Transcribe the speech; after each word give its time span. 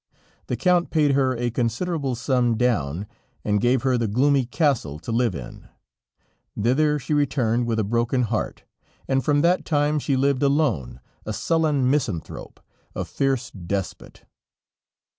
The 0.47 0.55
Count 0.57 0.89
paid 0.89 1.11
her 1.11 1.37
a 1.37 1.51
considerable 1.51 2.15
sum 2.15 2.57
down, 2.57 3.05
and 3.45 3.61
gave 3.61 3.83
her 3.83 3.99
the 3.99 4.07
gloomy 4.07 4.45
castle 4.45 4.97
to 4.97 5.11
live 5.11 5.35
in. 5.35 5.67
Thither 6.59 6.97
she 6.97 7.13
returned 7.13 7.67
with 7.67 7.77
a 7.77 7.83
broken 7.83 8.23
heart, 8.23 8.63
and 9.07 9.23
from 9.23 9.41
that 9.41 9.63
time 9.63 9.99
she 9.99 10.17
lived 10.17 10.41
alone, 10.41 11.01
a 11.23 11.33
sullen 11.33 11.87
misanthrope, 11.87 12.59
a 12.95 13.05
fierce 13.05 13.51
despot. 13.51 14.23